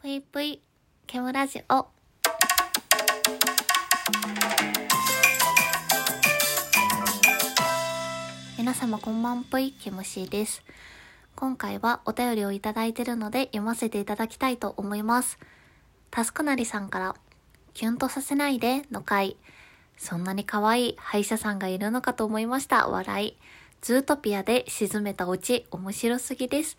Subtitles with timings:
[0.00, 0.62] ぷいぷい、
[1.08, 1.88] ケムラジオ。
[8.56, 10.62] 皆様こんばんぷい、ケムシです。
[11.34, 15.36] 今回はお便りをいただいているので読ませていただきたいと思います。
[16.12, 17.16] タスクなりさんから、
[17.74, 19.36] キュンとさせないでの回。
[19.96, 22.86] そんなに可愛い歯医者さんがいるのかと思いました。
[22.86, 23.36] 笑い。
[23.80, 26.78] ズートピアで沈めたオチ、面白すぎです。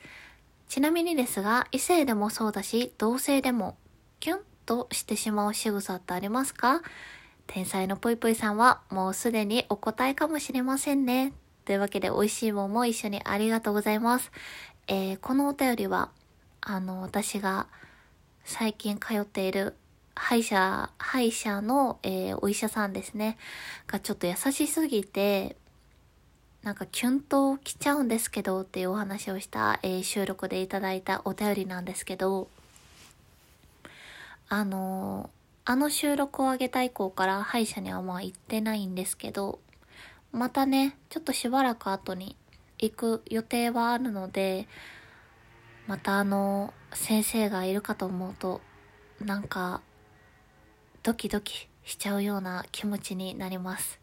[0.69, 3.75] ちなみにですが、異性でもそうだし、同性でも、
[4.19, 6.83] キュンとしてしまう仕草ってありますか？
[7.47, 11.33] 天才のぽいぽいさんは、もうすでにお答えかもしれませんね。
[11.65, 14.31] というわけで、美味しいもんも一緒にありがとうございます。
[14.87, 16.11] えー、このお便りは、
[16.61, 17.65] あの、私が
[18.43, 19.75] 最近通っている
[20.13, 23.39] 歯医者、歯医者の、えー、お医者さんですね。
[23.87, 25.55] がちょっと優しすぎて、
[26.63, 32.49] なんかキュンと来ちゃうんですけどっていうお話をした、えー収録でいただいたお便りなんですけど、
[34.49, 39.59] あのーあの収録を上げた以降から歯医者にはまあ行ってないんですけど、
[40.31, 42.35] またね、ちょっとしばらく後に
[42.79, 44.67] 行く予定はあるので、
[45.85, 48.61] またあの、先生がいるかと思うと、
[49.21, 49.81] なんか、
[51.03, 53.99] ドキドキしちゃうような気持ちになります。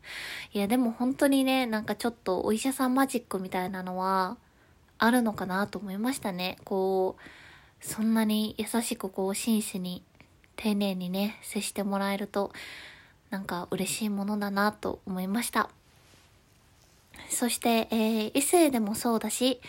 [0.52, 4.36] いや、でも本当にね、なんかちょっとお医者さんマジックみたいなのは
[4.98, 6.58] あるのかなと思いましたね。
[6.64, 10.02] こう、そんなに優しくこう真摯に
[10.56, 12.52] 丁寧にね、接してもらえると、
[13.30, 15.70] なんか嬉しいものだなと思いました。
[17.28, 19.60] そして、えー異性でもそうだし、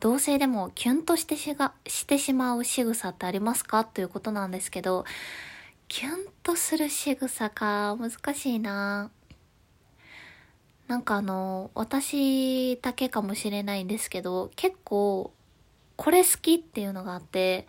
[0.00, 3.84] 同性でもキュンとしてしがしてしまう仕草ってありますか？
[3.84, 5.04] ということなんですけど、
[5.88, 9.10] キュンとする仕草か、難しいな。
[10.88, 15.32] なんかあの、私だけかもしれないんですけど、結構、
[15.96, 17.66] これ好きっていうのがあって、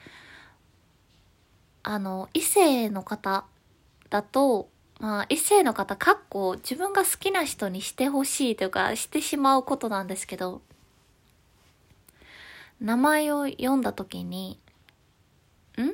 [1.83, 3.45] あの、異性の方
[4.09, 10.61] だと、まあ、異性の方、かっこ自分が好きな人にしてほしいというか、してしまうことなんですけど、
[12.81, 14.59] 名前を読んだ時に、
[15.79, 15.89] ん？
[15.89, 15.93] っ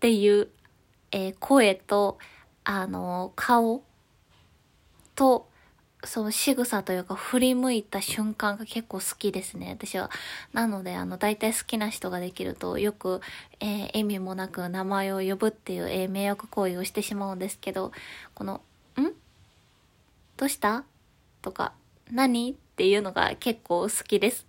[0.00, 0.48] ていう、
[1.10, 2.18] えー声と、
[2.64, 3.82] あの、顔
[5.14, 5.48] と、
[6.04, 10.10] その仕草というか振り向いた瞬間が結構好きですね、私は。
[10.52, 13.20] なので、あの、大体好きな人ができると、よく、
[13.58, 17.90] えー、意味もなく名前を呼ぶっていう、えー迷惑行為をしてしまうんですけど、
[18.34, 18.60] この、
[19.00, 19.12] ん？
[20.36, 20.84] どうした？
[21.42, 21.72] とか、
[22.12, 22.52] 何？
[22.52, 24.44] っていうのが結構好きです。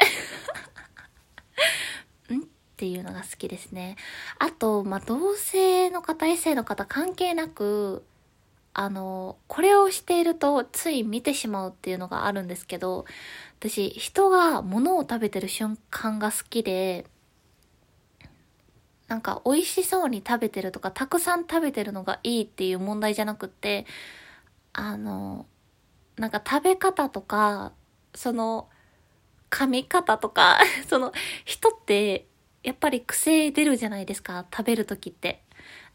[2.79, 3.97] っていうのが好きですね。
[4.37, 8.05] あと、まあ、同性の方、異性の方関係なく、
[8.73, 13.03] あの、これをしているとつい見てしまうっていうのがあるんですけど、
[13.59, 17.05] 私、人が物を食べてる瞬間が好きで、
[19.09, 23.85] なんか美味しそうに食べてるとか、たくさん食べてるのがいいっていう問題じゃなくって、
[24.71, 25.47] あの、
[26.15, 27.73] なんか食べ方とか、
[28.15, 28.69] その、
[29.49, 31.11] 噛み方とか、 その、
[31.43, 32.28] 人って、
[32.63, 35.41] やっぱり癖出るじゃないですか、食べるときって。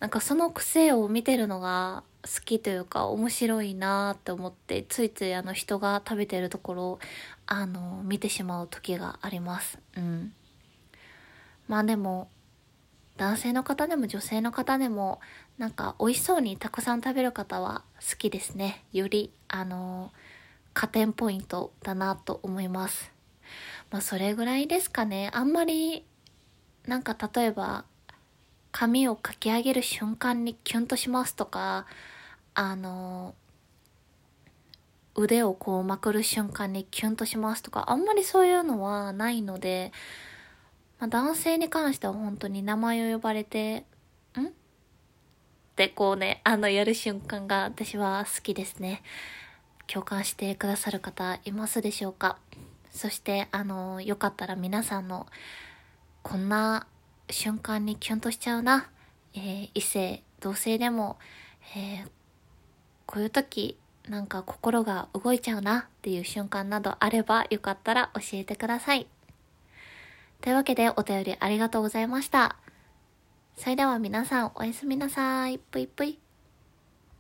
[0.00, 6.98] なんかその癖を見てるのが好きというか面白いなーって思って、ついついあの人が食べてるところを、
[7.46, 9.78] あの、見てしまう時があります。
[9.96, 10.32] うん。
[11.68, 12.28] まあでも、
[13.16, 15.20] 男性の方でも女性の方でも、
[15.58, 18.84] なんか美味しそうにたくさん食べる方は好きですね。
[18.92, 20.12] より、あの、
[20.72, 23.12] 加点ポイントだなと思います。
[23.90, 25.30] まあそれぐらいですかね。
[25.32, 26.04] あんまり、
[26.86, 27.84] なんか例えば、
[28.72, 31.86] 髪をかき上げる瞬間にキュンとしますとか、
[32.54, 33.34] あの、
[35.14, 39.92] 腕をこうまくる瞬間にキュンとしますとか、あんまりそういうのはないので、
[40.98, 43.84] まあ、男性に関しては本当に名前を呼ばれて、
[44.36, 44.46] ん？
[44.46, 44.50] っ
[45.76, 49.02] てこうね、あのやる瞬間が私は好きですね。
[49.86, 52.38] 共感してくださる方いますでしょうか？
[52.90, 55.26] そして、あの、よかったら皆さんの、
[56.24, 56.86] こんな
[57.30, 58.90] 瞬間にキュンとしちゃうな。
[59.34, 61.18] えー異性、同性でも、
[61.76, 62.08] えー
[63.06, 63.78] こういう時、
[64.08, 69.06] なんか心が動いちゃうなっていう瞬間などあればよかったら教えてください。
[70.40, 72.56] というわけでお便りありがとうございました。
[73.56, 75.58] それでは皆さんおやすみなさい。
[75.58, 76.23] ぷいぷい。